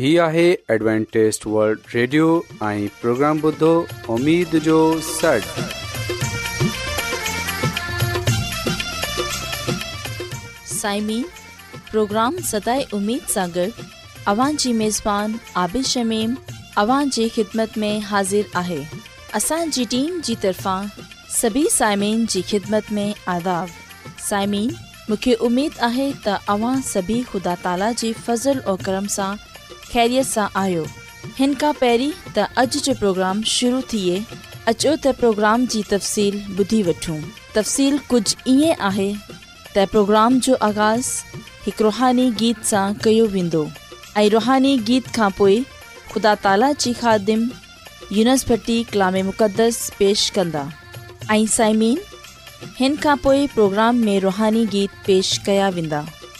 [0.00, 0.42] هي آهي
[0.74, 2.26] Adventist world radio
[2.66, 3.70] ۽ programme بدھو
[4.12, 4.76] اميد جو
[5.08, 5.48] سڙ
[10.70, 11.22] سائمين
[11.90, 13.82] پروگرام ستاي اميد ساغر
[14.32, 15.34] اوان جي ميزبان
[15.64, 16.34] عابد شميم
[16.84, 18.80] اوان جي خدمت ۾ حاضر آهي
[19.42, 20.90] اسان جي ٽيم جي طرفان
[21.40, 23.06] سڀي سائمين جي خدمت ۾
[23.36, 23.76] آداب
[24.30, 29.48] سائمين مونکي اميد آهي ته اوان سڀي خدا تالا جي فضل ۽ کرم سان
[29.92, 30.84] ख़ैरियत सां आहियो
[31.38, 34.18] हिन खां पहिरीं त अॼु जो प्रोग्राम शुरू थिए
[34.72, 37.16] अचो त प्रोग्राम जी तफ़सील ॿुधी वठूं
[37.54, 41.08] तफ़सील कुझु ईअं जो आगाज़
[41.64, 43.64] हिकु रुहानी गीत सां कयो वेंदो
[44.36, 45.58] रुहानी गीत खां पोइ
[46.12, 47.44] ख़ुदा ताला जी ख़ादम
[48.20, 50.64] यूनसभर्टी कलाम मुक़दस पेश कंदा
[53.26, 55.38] प्रोग्राम में रुहानी गीत पेश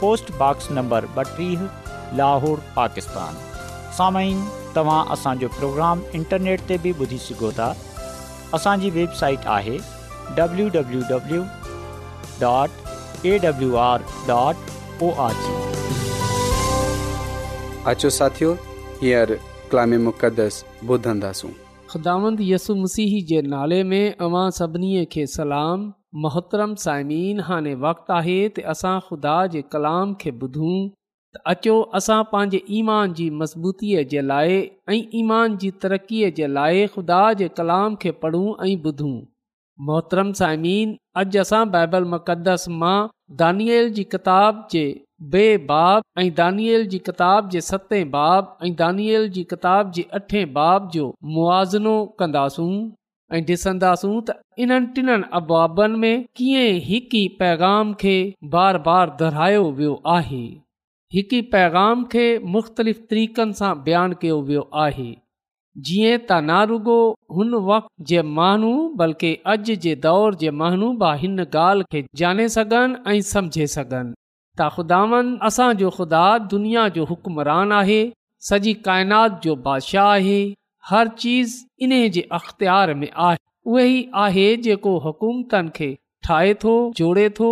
[0.00, 1.60] पोस्टबॉक्स नंबर ॿटीह
[2.20, 4.34] लाहौर पाकिस्तान
[4.76, 7.68] तव्हां असांजो प्रोग्राम इंटरनेट ते बि ॿुधी सघो था
[8.58, 9.76] असांजी वेबसाइट आहे
[10.40, 11.40] डब्लू डब्लू
[12.44, 12.72] डॉट
[13.22, 13.46] मसीह
[23.28, 24.06] जे नाले में
[25.36, 25.78] सलाम
[26.22, 30.78] मोहतरम साइमीन हाणे वक़्तु आहे त असां ख़ुदा जे कलाम खे ॿुधूं
[31.34, 34.56] त अचो असां पंहिंजे ईमान जी मज़बूतीअ जे लाइ
[34.94, 39.12] ऐं ईमान जी तरक़ीअ जे लाइ ख़ुदा जे कलाम खे पढ़ूं ऐं ॿुधूं
[39.90, 42.96] मोहतरम साइमन अॼु असां बाइबल मुक़दस मां
[43.44, 44.82] दानियल जी किताब जे
[45.36, 50.44] बे बाब ऐं दानियल जी किताब जे सते बाब ऐं दानियल जी किताब जे अठे
[50.58, 51.06] बाब जो
[51.38, 52.70] मुआज़िनो कंदासूं
[53.34, 54.32] ऐं ॾिसंदासूं त
[54.62, 58.14] इन्हनि टिननि अबवाबनि में कीअं हिकु ई पैगाम खे
[58.54, 60.42] बार बार दुहिरायो वियो आहे
[61.14, 62.24] हिकु ई पैगाम खे
[62.54, 65.08] मुख़्तलिफ़ तरीक़नि सां बयानु कयो वियो आहे
[65.88, 66.98] जीअं त ना रुगो
[67.38, 72.48] हुन वक़्तु जे माण्हू बल्कि अॼु जे दौर जे माण्हू बि हिन ॻाल्हि खे ॼाणे
[72.56, 74.14] सघनि ऐं समुझे सघनि
[74.60, 76.24] त असांजो ख़ुदा
[76.54, 78.00] दुनिया जो हुकमरान आहे
[78.50, 80.38] सॼी काइनात जो बादशाह आहे
[80.88, 83.38] हर चीज़ इन्हे अख़्तियार में आहे
[83.70, 85.88] उहो ई आहे जेको हुकूमतनि खे
[86.28, 87.48] ठाहे थो जोड़े थो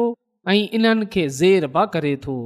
[0.48, 2.36] ऐं इन्हनि खे ज़ेर बा करे थो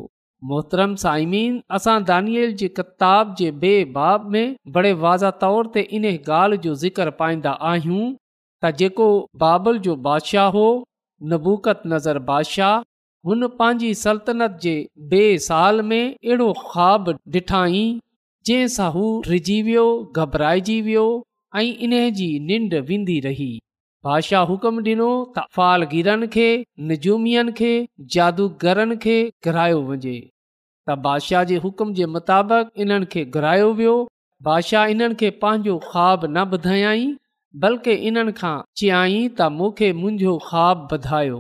[0.51, 6.59] मोहतरम साइमीन असां दानियल जी किताब जे बेबाब में बड़े वाज़ा तौर ते इन ॻाल्हि
[6.65, 9.11] जो ज़िक्र पाईंदा आहियूं त जेको
[9.45, 10.65] बाबल जो बादशाह हो
[11.35, 12.79] नबूकत नज़र बादशाह
[13.29, 14.75] हुन पंहिंजी सल्तनत जे
[15.15, 17.99] बे साल में अहिड़ो ख़्वाब डि॒ठाईं
[18.49, 19.83] जंहिंसां हू रिजी वियो
[20.21, 21.03] घबराएजी वियो
[21.59, 23.47] ऐं इन जी निंड वेंदी रही
[24.07, 26.47] बादशाह हुकुम ॾिनो त फालगिरनि खे
[26.93, 27.69] निजूमियनि खे
[28.15, 29.15] जादूगरनि खे
[29.49, 33.95] घुरायो वञे त बादशाह जे हुकुम जे मुताबिक़ इन्हनि खे घुरायो वियो
[34.49, 37.07] बादशाह इन्हनि खे पंहिंजो ख़्वा न ॿधायई
[37.67, 41.39] बल्कि इन्हनि खां चयाई त मूंखे मुंहिंजो ख़्वाबु ॿधायो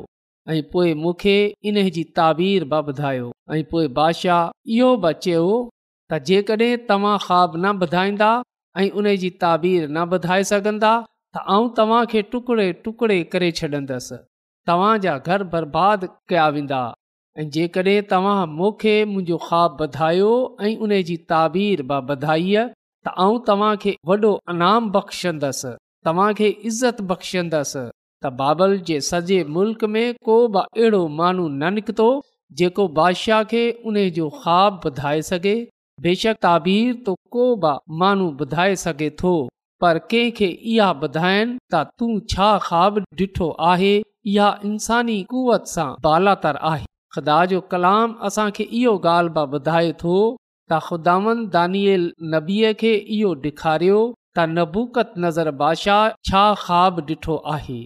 [0.55, 1.37] ऐं पोइ मूंखे
[1.73, 4.43] इन जी ताबीर बि ऐं पोइ बादशाह
[4.79, 5.39] इहो बि
[6.13, 8.27] त जेकॾहिं तव्हां ख़्वाबु न ॿधाईंदा
[8.81, 10.91] ऐं उन जी ताबीर न ॿधाए सघंदा
[11.37, 14.19] त आउं तव्हांखे टुकड़े टुकड़े करे छॾंदसि
[14.71, 16.81] तव्हांजा घर बर्बाद कया वेंदा
[17.41, 20.31] ऐं जेकॾहिं तव्हां मूंखे मुंहिंजो ख़्वाबु ॿधायो
[20.67, 22.67] ऐं उन जी ताबीर बि ॿधाईअ
[23.07, 25.73] त आउं तव्हांखे वॾो इनाम बख़्शंदसि
[26.09, 27.85] तव्हांखे इज़त बख़्शंदसि
[28.25, 32.11] त बाबल जे सॼे मुल्क में को बि अहिड़ो माण्हू न निकितो
[32.61, 35.57] जेको बादशाह खे उन जो ख़्वाबु ॿधाए सघे
[36.01, 39.33] बेशक ताबीर तो को बि माण्हू ॿुधाए सघे थो
[39.81, 46.57] पर कंहिंखे इहा ॿुधाइनि त तूं छा ख़्वाब ॾिठो आहे इहा इंसानी कुवत सां बालातर
[46.71, 50.17] आहे ख़ुदा जो कलाम असांखे इहो ॻाल्हि बि ॿुधाए थो
[50.71, 54.01] त ख़ुदान दानियल नबीअ खे इहो ॾेखारियो
[54.37, 57.81] त नबूकत नज़र बादशाह छा ख़्वाब ॾिठो आहे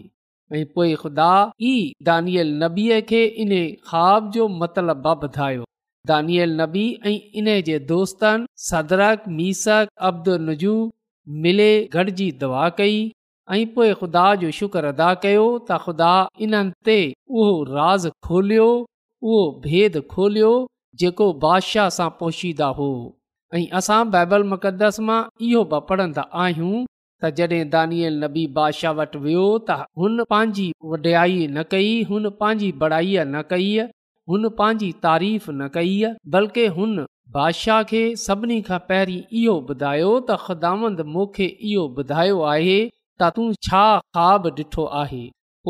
[0.61, 0.67] ऐं
[1.05, 1.33] ख़ुदा
[1.71, 1.77] ई
[2.11, 3.57] दानियल नबीअ खे इन
[3.91, 5.65] ख़्वाब जो मतिलबु बि ॿुधायो
[6.09, 10.75] दानियल नबी ऐं इन जे दोस्तनि सदरक मीसक अब्दुल नजू
[11.47, 12.99] मिले गॾिजी दवा कई
[13.55, 16.11] ऐं पोइ ख़ुदा जो शुक्र अदा कयो त ख़ुदा
[16.47, 16.99] इन्हनि ते
[17.39, 20.53] उहो राज़ खोलियो उहो भेद खोलियो
[21.03, 22.89] जेको बादशाह सां पोशीदा हो
[23.59, 25.21] ऐं असां बाइबल मुक़द्दस मां
[25.51, 26.73] इहो बि पढ़ंदा आहियूं
[27.25, 32.73] त जॾहिं दानियल नबी बादशाह वटि वियो त हुन पंहिंजी वॾियाईअ न कई हुन पंहिंजी
[32.85, 33.71] बड़ाईअ न कई
[34.31, 36.95] हुन पंहिंजी तारीफ़ न कई आहे बल्कि हुन
[37.35, 43.47] बादशाह खे सभिनी खां पहिरीं इहो ॿुधायो त ख़ुदांद मूंखे इहो ॿुधायो आहे त तूं
[43.67, 43.83] छा
[44.17, 45.21] ख़्वाब ॾिठो आहे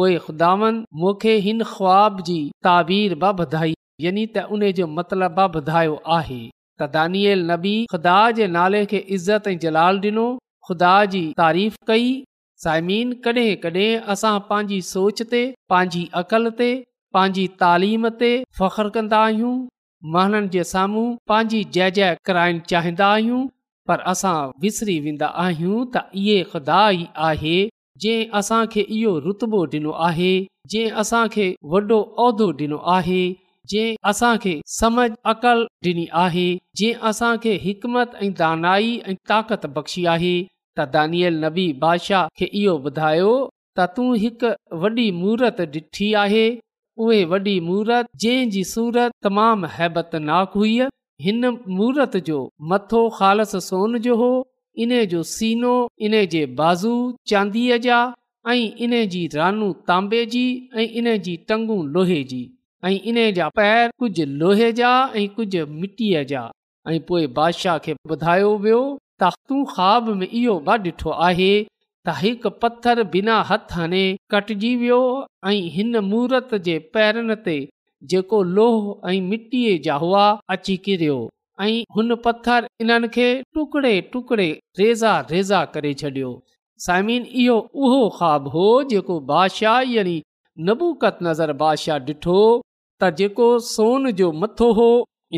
[0.01, 5.63] पोइ ख़ुदांद मूंखे हिन ख़्वाब जी ताबीर ॿ ॿधाई यानी त उन जो मतिलबु बि
[5.63, 10.27] ॿुधायो आहे त दानियल नबी ख़ुदा जे नाले खे इज़त ऐं जलाल ॾिनो
[10.71, 12.09] ख़ुदा जी तारीफ़ कई
[12.67, 16.75] साइमीन कॾहिं कॾहिं असां पंहिंजी सोच ते पंहिंजी अक़ल ते
[17.15, 18.29] पंहिंजी तालीम ते
[18.61, 19.51] फ़ख्रु कंदा आहियूं
[20.15, 23.43] माण्हुनि जे साम्हूं पंहिंजी जय जय कराइणु चाहींदा आहियूं
[23.91, 24.35] पर असां
[24.65, 27.57] विसरी वेंदा आहियूं त इहा ख़ुदा ई आहे
[28.05, 30.31] जे असांखे इहो रुतबो ॾिनो आहे
[30.75, 31.81] जे असांखे वॾो
[32.25, 33.21] उहिदो ॾिनो आहे
[33.73, 36.49] जे असांखे समझ अक़लु ॾिनी आहे
[36.81, 40.35] जे असांखे हिकमत ऐं दानाई ऐं ताक़त बख़्शी आहे
[40.79, 43.33] त दानियल नबी बादशाह खे इहो ॿुधायो
[43.79, 44.51] त तूं हिकु
[44.85, 46.47] वॾी मूर्त ॾिठी आहे
[47.05, 50.75] उहे वॾी मूरत जंहिं जी सूरत तमामु हैबतनाक हुई
[51.25, 51.47] हिन
[51.81, 52.37] मूर्त जो
[52.71, 54.31] मथो खालस सोन जो हो
[54.85, 55.73] इन जो सीनो
[56.09, 56.95] इन जे बाज़ू
[57.33, 57.99] चांदीअ जा
[58.49, 60.45] ऐं इन जी रानू तांबे जी
[60.81, 62.41] ऐं इन जी टंगू लोहे जी
[62.87, 66.47] ऐं इन जा पैर कुझु लोहे जा ऐं कुझु मिटीअ जा
[66.95, 68.81] ऐं पोइ बादशाह खे ॿुधायो वियो
[69.23, 71.51] तूं ख़्वाब में इहो व ॾिठो आहे
[72.07, 74.99] त हिकु पत्थर बिना हथ अने कटिजी वियो
[75.53, 77.55] ऐं हिन मूर्त जे पैर ते
[78.13, 78.39] जेको
[79.13, 80.25] ऐं मिटीअ जा हुआ
[80.85, 81.17] किरियो
[81.65, 84.47] ऐं हुन पत्थर इन्हनि खे टुकड़े
[84.81, 86.31] रेज़ा रेज़ा करे छॾियो
[86.87, 90.17] साइम इहो उहो ख़्वाब हो जेको बादशाह यानी
[90.69, 92.37] नबूकत नज़र बादशाह ॾिठो
[93.01, 94.89] त जेको सोन जो मथो हो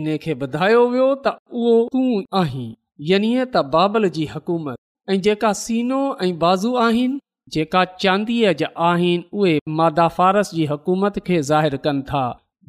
[0.00, 2.68] इन खे ॿुधायो वियो त उहो तूं आहीं
[3.12, 4.78] यानी त बाबल जी हुकूमत
[5.10, 7.18] ऐं जेका सीनो ऐं बाज़ू आहिनि
[7.52, 12.24] जेका चांदीअ जा आहिनि उहे मादा फारस जी हुकूमत खे ज़ाहिरु कनि था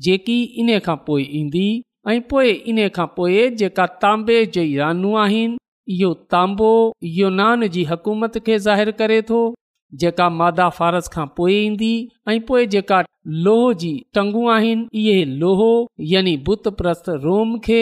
[0.06, 1.66] जेकी इन खां पोइ ईंदी
[2.14, 5.60] ऐं पोइ इन खां पोइ जेका तांबे जी रानू आहिनि
[5.98, 6.70] इहो तांबो
[7.20, 9.42] यूनान जी हुकूमत खे ज़ाहिरु करे थो
[10.04, 11.92] जेका मादा फ़ारस खां पोइ ईंदी
[12.36, 13.02] ऐं पोइ जेका
[13.48, 15.70] लोहो जी टंगू आहिनि इहे लोहो
[16.14, 17.82] यानी बुत प्रस्त रोम खे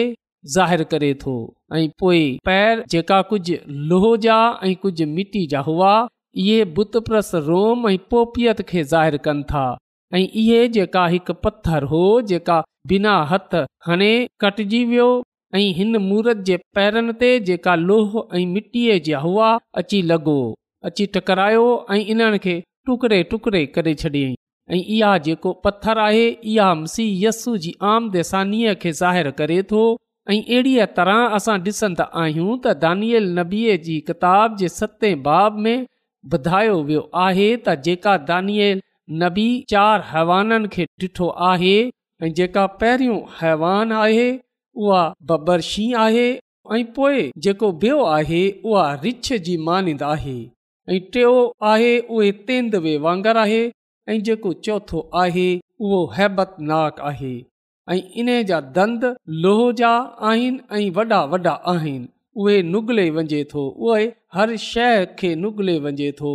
[0.90, 1.32] करे थो
[1.76, 5.94] ऐं पोइ पैर जेका कुझु लोह जा ऐं कुझु मिटी जा हुआ
[6.36, 6.64] इहे
[8.10, 9.66] पोपियत खे जाहिर कनि था
[10.14, 12.02] ऐं इहे जेका हिकु पत्थर हो
[12.32, 13.54] जेका बिना हथ
[13.88, 15.08] हणे कटिजी वियो
[15.54, 19.50] ऐं हिन मूरत जे पैरनि ते जेका लोह ऐं मिटीअ जा हुआ
[19.82, 20.38] अची लॻो
[20.90, 24.34] अची टकरायो ऐं इन खे टुकड़े टुकड़े करे छॾियईं
[24.74, 27.32] ऐं इहा जेको पत्थर आहे इहा मसीह
[27.66, 29.82] जी आम खे ज़ाहिरु करे थो
[30.30, 35.86] ऐं अहिड़ीअ तरह असां ॾिसंदा आहियूं त दानिअल नबीअ जी किताब जे सतें बाब में
[36.34, 38.82] ॿुधायो वियो आहे त जेका दानियल
[39.22, 41.72] नबी चार हवाननि खे ॾिठो आहे
[42.26, 44.28] ऐं जेका पहिरियों हवान आहे
[44.82, 46.26] उहा बबर शींह आहे
[46.76, 48.42] ऐं पोइ जेको ॿियो आहे
[48.72, 50.36] उहा रिछ जी मानिंद आहे
[50.94, 51.38] ऐं टियों
[51.74, 53.62] आहे उहे तेंदवे वांगरु आहे
[54.12, 55.48] ऐं जेको चोथो आहे
[55.86, 57.36] उहो हैबतनाक आहे
[57.90, 59.04] ऐं इन जा दंद
[59.42, 59.90] लोह जा
[60.30, 62.08] आहिनि ऐं वॾा वॾा आहिनि
[62.42, 64.02] उहे नुगले वञे थो उहे
[64.34, 66.32] हर शइ खे नुगले वञे थो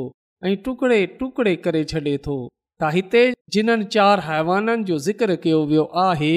[0.48, 2.38] ऐं टुकड़े टुकड़े करे छ्ॾे थो
[2.82, 3.22] त हिते
[3.58, 6.34] जिन्हनि चारि हवाननि जो ज़िक्र कयो वियो आहे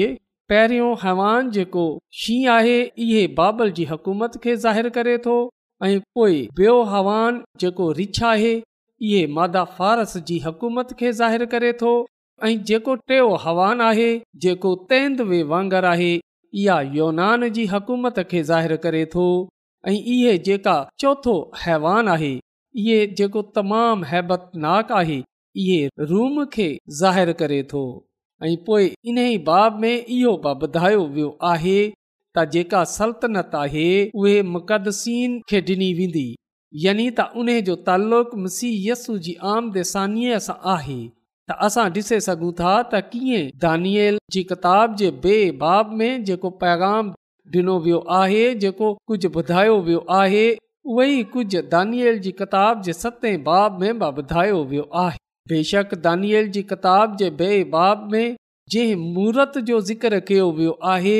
[0.51, 1.85] पहिरियों हैवान जेको
[2.19, 5.37] शींहं आहे इहे बाबल जी हुकूमत खे ज़ाहिरु करे थो
[5.85, 11.73] ऐं पोइ ॿियो हवानु जेको रिछ आहे इहे मादा फ़ारस जी हुकूमत खे ज़ाहिरु करे
[11.81, 11.95] थो
[12.45, 14.09] ऐं जेको टियों हवानु आहे
[14.43, 16.09] जेको तेंद वे वांगुरु आहे
[16.61, 19.23] इहा योनान जी हुकूमत खे ज़ाहिरु करे थो
[19.87, 22.29] ऐं इहा जेका चोथों हैवान आहे
[22.81, 25.17] इहे जेको तमामु हैबतनाक आहे
[25.63, 25.79] इहे
[26.13, 26.69] रूम खे
[27.01, 27.81] ज़ाहिरु करे थो
[28.45, 31.77] ऐं पोइ इन ई बाब में इहो ॿुधायो वियो आहे
[32.37, 36.27] त जेका सल्तनत आहे उहे मुक़दसीन खे ॾिनी वेंदी
[36.87, 41.01] यानि त उन जो तालुक़ु मसीयसू जी आमदेसानीअ सां आहे
[41.49, 45.11] त असां ॾिसे सघूं था त कीअं दानिए जी किताब जे
[45.65, 47.11] बाब में जेको पैगाम
[47.53, 50.43] ॾिनो वियो आहे जेको कुझु ॿुधायो वियो आहे
[50.89, 55.95] उहो ई कुझु दानिअल जी किताब जे सते बाब में बि ॿुधायो वियो आहे बेशक
[56.07, 57.29] दानियल जी किताब जे
[57.77, 58.27] बाब में
[58.71, 61.17] जंहिं मूर्त जो ज़िक्र कयो वियो आहे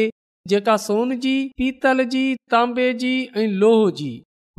[0.54, 4.12] जेका सोन जी पीतल जी तांबे जी ऐं लोहो जी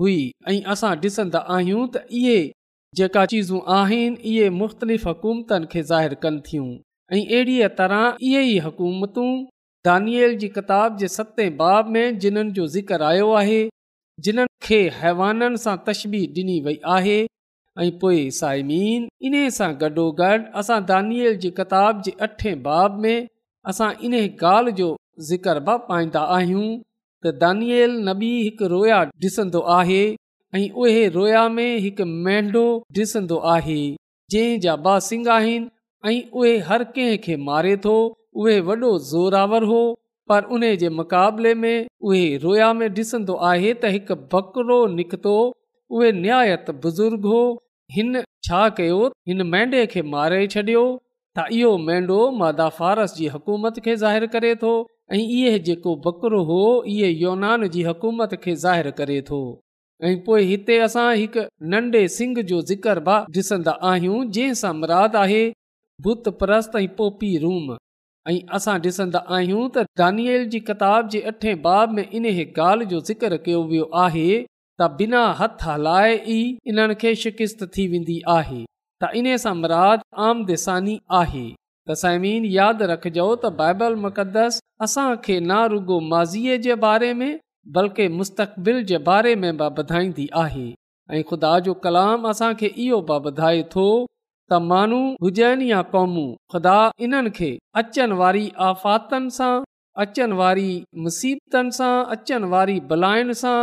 [0.03, 0.19] हुई
[0.53, 2.39] ऐं असां ॾिसंदा आहियूं त इहे
[2.97, 6.69] जेका चीज़ूं आहिनि इहे मुख़्तलिफ़ हुकूमतनि खे ज़ाहिरु कनि थियूं
[7.15, 9.29] ऐं अहिड़ीअ तरह इहे ई हुकूमतूं
[9.89, 13.59] दानियल जी किताब जे सते बाब में जिन्हनि जो ज़िक्र आयो आहे
[14.29, 17.19] जिन्हनि खे हैवाननि सां तशबी ॾिनी वई आहे
[17.83, 20.81] ऐं पोइ साइमीन इन्हे सां गॾोगॾु असां
[21.45, 23.17] जी किताब जे अठे बाब में
[23.73, 24.89] असां इन ॻाल्हि जो
[25.29, 26.71] ज़िक्र बि पाईंदा आहियूं
[27.25, 27.53] त
[28.11, 30.03] नबी हिकु रोया ॾिसंदो आहे
[30.55, 32.63] ऐं उहे रोया में हिकु मेंढो
[32.99, 33.77] ॾिसंदो आहे
[34.33, 35.69] जंहिं जा सिंग आहिनि
[36.13, 37.97] ऐं उहे हर कंहिं खे मारे थो
[38.43, 39.81] उहे वॾो ज़ोरावर हो
[40.29, 41.77] पर उन जे मुक़ाबले में
[42.09, 45.37] उहे रोया में ॾिसंदो आहे त हिकु बकरो निकितो
[45.99, 47.43] उहे निहायत बुज़ुर्ग हो
[47.99, 49.49] हिन छा कयो हिन
[49.95, 50.87] खे मारे छॾियो
[51.39, 54.73] त इहो मादा फारस जी हुकूमत खे ज़ाहिरु करे थो
[55.13, 56.61] ऐं इहो जेको बकरो हो
[56.99, 59.43] इहो योनान जी हुकूमत खे ज़ाहिरु करे थो
[60.07, 65.17] ऐं पोइ हिते असां हिकु नंढे सिंघ जो ज़िकर ब ॾिसंदा आहियूं जंहिं सां मराद
[65.23, 65.41] आहे
[66.05, 67.73] बुत परस्त ऐं पोपी रूम
[68.33, 73.01] ऐं असां ॾिसंदा आहियूं त दानियल जी किताब जे अठे बाब में इन ॻाल्हि जो
[73.09, 74.29] ज़िक्र कयो वियो आहे
[74.81, 76.39] त बिना हथ हलाए ई
[76.75, 78.61] इन्हनि खे शिकिस्त थी वेंदी आहे
[79.03, 85.43] त इन सां मराद आम देसानी आहे त साइमीन यादि रखिजो त बाइबल मुक़दस असांखे
[85.51, 87.29] ना रुगो माज़ीअ जे बारे में
[87.77, 90.67] बल्कि मुस्तक़बिल जे बारे में बि ॿुधाईंदी आहे
[91.17, 93.85] ऐं ख़ुदा जो कलाम असांखे इहो बि ॿुधाए थो
[94.51, 96.77] त माण्हू हुजनि या क़ौमूं ख़ुदा
[97.07, 97.51] इन्हनि खे
[97.83, 99.53] अचनि वारी आफ़ातनि सां
[100.07, 100.71] अचनि वारी
[101.09, 103.57] मुसीबतनि सां अचनि वारी भलायुनि सां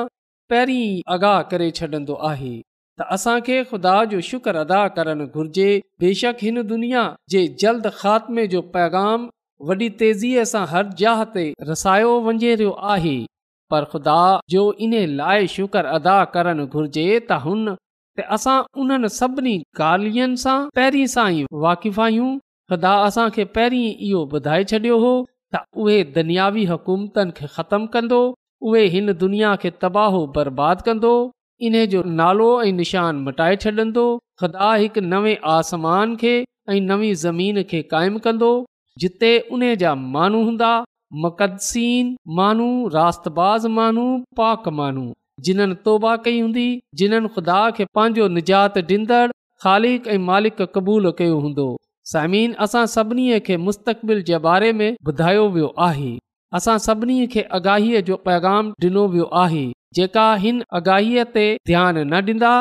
[0.49, 0.87] पहिरीं
[1.17, 2.53] आगाह करे छॾंदो आहे
[2.99, 5.69] त असांखे ख़ुदा जो शुक्र अदा करणु घुर्जे
[6.05, 7.03] बेशक हिन दुनिया
[7.35, 9.27] जे जल्द ख़ात्मे जो पैगाम
[9.71, 13.15] वॾी तेज़ीअ सां हर जहा ते रसायो वञे रहियो आहे
[13.71, 14.15] पर ख़ुदा
[14.49, 17.67] जो इन लाइ शुक्र अदा करण घुर्जे त हुन
[18.19, 22.29] ते असां उन्हनि सभिनी ॻाल्हियुनि सां पहिरीं सां ई वाक़िफ़ु आहियूं
[22.73, 25.13] ख़ुदा असांखे पहिरीं इहो ॿुधाए छॾियो हो
[25.55, 28.21] त उहे दुनियावी हुकूमतनि खे ख़तमु कंदो
[28.69, 31.15] उहे हिन दुनिया खे तबाहो बर्बाद कंदो
[31.67, 34.05] इन्हे जो नालो ऐं निशान मटाए छॾंदो
[34.43, 38.53] ख़ुदा हिकु नवे आसमान खे ऐं ज़मीन खे क़ाइमु कंदो
[39.03, 40.73] जिते उन जा माण्हू हूंदा
[41.13, 44.05] मुक़दसीन मानू रास्ताज़ मानू
[44.37, 45.13] पाक मानू
[45.45, 46.65] जिन्हनि तौबा कई हूंदी
[47.01, 49.27] जिन्हनि ख़ुदा खे पंहिंजो निजात ॾींदड़
[49.63, 51.67] ख़ालिक ऐं मालिक क़बूलु कयो हूंदो
[52.11, 56.11] समीन असां सभिनी खे मुस्तक़बिल जे बारे में ॿुधायो वियो आहे
[56.59, 59.63] असां सभिनी खे आगाहीअ जो पैगाम डि॒नो वियो आहे
[59.99, 62.53] जेका हिन आगाहीअ ते ध्यानु न ॾींदा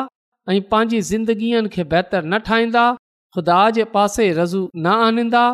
[0.53, 2.87] ऐं पंहिंजी ज़िंदगीअ खे बहितर न ठाहींदा
[3.37, 5.45] खुदा जे पासे रज़ू न आणींदा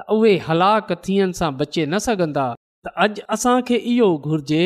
[0.00, 2.44] त उहेलाकु थियनि सां बचे न सघंदा
[2.84, 4.64] त अॼु असांखे इहो घुर्जे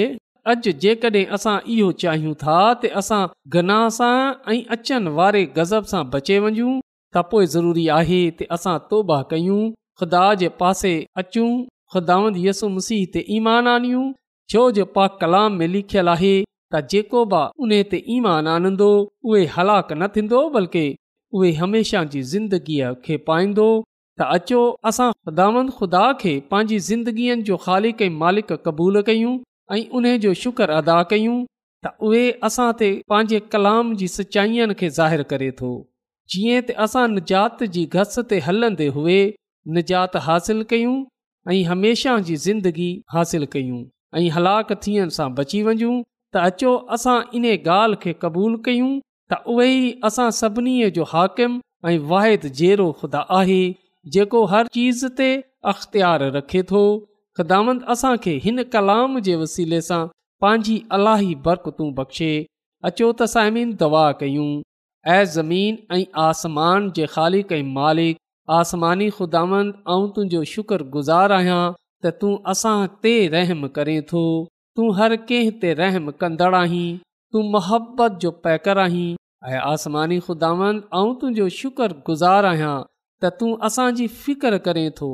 [0.51, 3.23] अॼु जेकॾहिं असां इहो चाहियूं था त असां
[3.55, 4.17] गनाह सां
[4.53, 6.73] ऐं अचनि वारे गज़ब सां बचे वञूं
[7.17, 9.61] त पोइ ज़रूरी आहे त असां तोबा कयूं
[10.01, 10.93] खुदा जे पासे
[11.23, 11.49] अचूं
[11.95, 14.05] खुदाउनि यसु मसीह ते ईमान आनियूं
[14.53, 19.43] छो जो पा कलाम में लिखियलु आहे त जेको बि उन ते ईमान आनंदो उहे
[19.57, 20.87] हलाकु न थींदो बल्कि
[21.39, 23.21] उहे हमेशह जी
[24.21, 29.33] त अचो असां दामद ख़ुदा खे पंहिंजी ज़िंदगीअ जो ख़ालिक कंहिं मालिक क़बूलु कयूं
[29.77, 31.39] ऐं उन जो शुक्र अदा कयूं
[31.87, 35.73] त उहे असां ते पंहिंजे कलाम जी सचाईअनि खे ज़ाहिरु करे थो
[36.35, 39.17] जीअं त असां निजात जी घस ते हलंदे हुए
[39.79, 40.95] निजात हासिल कयूं
[41.51, 43.83] ऐं हमेशह जी ज़िंदगी हासिल कयूं
[44.17, 48.95] ऐं हलाकु थियण सां बची वञूं त अचो असां इन ॻाल्हि खे क़बूलु कयूं
[49.35, 53.63] त उहे ई असां सभिनी जो हाकिम ऐं वाहिद जहिड़ो ख़ुदा आहे
[54.13, 55.27] जेको हर चीज़ ते
[55.73, 56.63] अख़्तियार रखे
[57.37, 60.01] ख़िदामंद कलाम ख़िदामंदे सां
[60.45, 62.29] पंहिंजी अलाही बरक़तूं बख़्शे
[62.91, 64.49] अचो तवा कयूं
[65.15, 67.07] ऐं आसमान जे
[67.79, 68.19] मालिक
[68.61, 71.61] आसमानी ख़ुदांदुंहिंजो शुकुर गुज़ार आहियां
[72.05, 74.25] त तूं असां ते रहम करें थो
[74.79, 76.87] तूं हर कंहिं ते रहम कंदड़ आहीं
[77.33, 79.09] तू मोहबत जो पैकर आहीं
[79.55, 82.75] ऐं आसमानी ख़ुदांद तुंहिंजो शुक्र गुज़ार आहियां
[83.23, 85.09] त तूं असांजी फिकर करें थो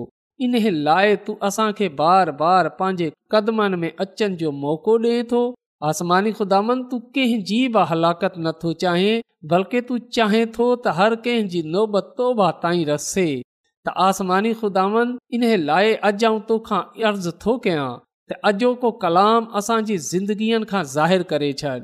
[0.45, 5.41] इन्हे लाइ तूं असांखे बार बार पंहिंजे कदमनि में अचनि जो मौक़ो ॾिएं थो
[5.91, 9.13] आसमानी ख़ुदानि तूं कंहिंजी बि हलाकत नथो चाहे
[9.51, 13.27] बल्कि तूं चाहे थो त हर कंहिंजी नोबत तोबा ताईं रसे
[13.87, 15.05] त आसमानी ख़ुदानि
[15.37, 17.89] इन लाइ अॼु आउं तोखां अर्ज़ु थो कयां
[18.33, 21.79] त अॼोको कलाम असांजी ज़िंदगीअ खां ज़ाहिर करे छॾ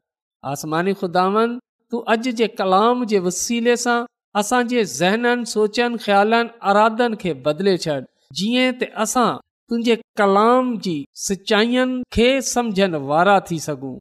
[0.54, 1.46] आसमानी ख़ुदानि
[1.90, 3.98] तूं अॼु जे कलाम जे वसीले सां
[4.38, 7.94] असांजे ज़हननि सोचनि ख़्यालनि अरादनि खे बदिले छॾ
[8.38, 9.28] जीअं त असां
[9.68, 10.94] तुंहिंजे कलाम जी
[11.26, 13.94] सचाईअनि खे समुझनि वारा थी सघूं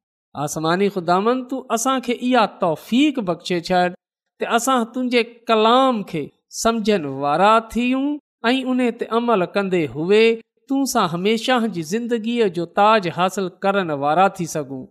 [0.45, 3.81] आसमानी ख़ुदांत असांखे इहा तौफ़ीक़ बख़्शे छॾ
[4.41, 6.25] ते असां तुंहिंजे कलाम खे
[6.63, 8.05] समुझनि वारा थियूं
[8.49, 10.23] ऐं उन ते अमल कंदे हुए
[10.69, 14.83] तूं सां हमेशह जी ज़िंदगीअ जो ताज हासिल करण वारा थी सघूं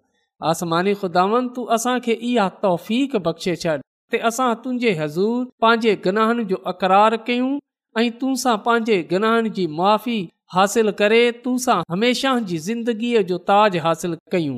[0.54, 3.82] आसमानी खुदावंतू असांखे इहा तौफ़ीक़ बख़्शे छॾि
[4.28, 7.58] असां तुंहिंजे हज़ूर पंहिंजे गनाहनि जो
[7.98, 10.16] ऐं तूं सां पंहिंजे गनाहनि जी मुफ़ी
[10.54, 14.56] हासिल करे तूं सां हमेशह जी ज़िंदगीअ जो ताज हासिल कयूं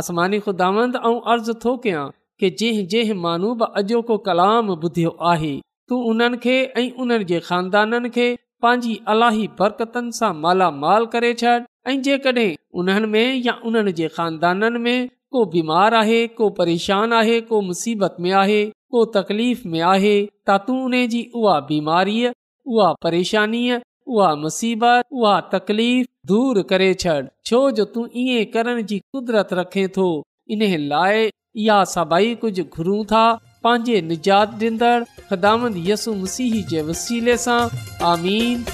[0.00, 2.04] आसमानी ऐं अर्ज़ु थो कयां
[2.42, 5.52] कि जंहिं जंहिं मानू बि अॼोको कलाम ॿुधियो आहे
[5.90, 8.26] तूं उन्हनि खे ऐं उन्हनि जे ख़ानदाननि खे
[8.66, 11.54] पंहिंजी अलाही बरकतनि सां मालामाल करे छॾ
[11.92, 12.50] ऐं जेकॾहिं
[12.82, 18.16] उन्हनि में या उन्हनि जे ख़ानदाननि में को बीमार आहे को परेशान आहे को मुसीबत
[18.24, 18.60] में आहे
[18.94, 20.16] को तकलीफ़ में आहे
[20.48, 22.30] तूं उन जी उहा बीमारीअ
[22.74, 23.78] उहा परेशानीअ
[24.16, 24.30] उहा
[25.00, 27.20] उहा तकलीफ़ दूर करे छॾ
[27.50, 30.06] छो जो तूं ईअं करण जी कुदरत रखे थो
[30.56, 31.28] इन लाइ
[31.64, 33.24] इहा सभई कुझु घुरूं था
[33.64, 37.60] पंहिंजे निजात ॾींदड़ यसु मसीह जे वसीले सां
[38.12, 38.64] आमीन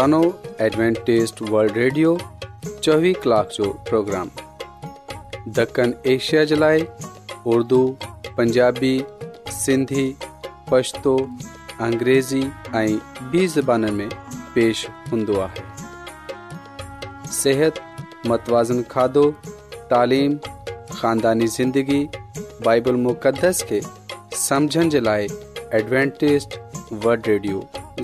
[0.00, 0.20] انو
[0.64, 2.16] ایڈوانٹسٹ ورلڈ ریڈیو
[2.90, 4.28] 24 کلاک جو پروگرام
[5.56, 6.78] دکن ایشیا جلائے
[7.54, 7.80] اردو
[8.36, 8.98] پنجابی
[9.52, 10.12] سندھی
[10.68, 11.16] پشتو
[11.84, 12.42] انګریزی
[12.78, 12.96] ائی
[13.30, 14.08] بی زبانن میں
[14.54, 15.62] پیش ہندوا ہے۔
[17.40, 17.78] صحت،
[18.28, 19.30] متوازن کھادو،
[19.90, 20.36] تعلیم،
[21.00, 22.04] خاندانی زندگی،
[22.64, 23.80] بائبل مقدس کے
[24.48, 25.26] سمجھن جلائے
[25.74, 26.58] ایڈوانٹسٹ
[27.04, 27.60] ورلڈ ریڈیو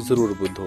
[0.09, 0.67] ضرور بدھو۔